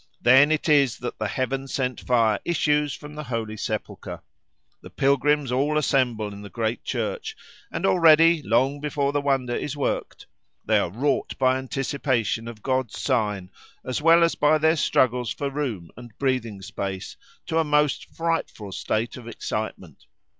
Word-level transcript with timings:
Then 0.19 0.51
it 0.51 0.67
is 0.67 0.97
that 0.97 1.19
the 1.19 1.27
Heaven 1.27 1.67
sent 1.67 2.01
fire 2.01 2.39
issues 2.43 2.91
from 2.95 3.13
the 3.13 3.25
Holy 3.25 3.55
Sepulchre. 3.55 4.23
The 4.81 4.89
pilgrims 4.89 5.51
all 5.51 5.77
assemble 5.77 6.33
in 6.33 6.41
the 6.41 6.49
great 6.49 6.83
church, 6.83 7.35
and 7.71 7.85
already, 7.85 8.41
long 8.41 8.79
before 8.79 9.11
the 9.11 9.21
wonder 9.21 9.55
is 9.55 9.77
worked, 9.77 10.25
they 10.65 10.79
are 10.79 10.89
wrought 10.89 11.37
by 11.37 11.57
anticipation 11.59 12.47
of 12.47 12.63
God's 12.63 12.99
sign, 12.99 13.51
as 13.85 14.01
well 14.01 14.23
as 14.23 14.33
by 14.33 14.57
their 14.57 14.75
struggles 14.75 15.31
for 15.31 15.51
room 15.51 15.91
and 15.95 16.17
breathing 16.17 16.63
space, 16.63 17.15
to 17.45 17.59
a 17.59 17.63
most 17.63 18.05
frightful 18.05 18.71
state 18.71 19.17
of 19.17 19.27
excitement. 19.27 20.07